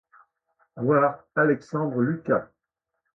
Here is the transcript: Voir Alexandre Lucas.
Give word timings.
Voir 0.77 1.25
Alexandre 1.35 2.01
Lucas. 2.01 2.49